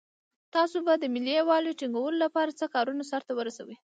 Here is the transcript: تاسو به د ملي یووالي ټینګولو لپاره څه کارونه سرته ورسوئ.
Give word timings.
تاسو 0.55 0.77
به 0.85 0.93
د 0.99 1.05
ملي 1.13 1.33
یووالي 1.39 1.71
ټینګولو 1.79 2.17
لپاره 2.25 2.57
څه 2.59 2.65
کارونه 2.75 3.03
سرته 3.11 3.31
ورسوئ. 3.35 3.75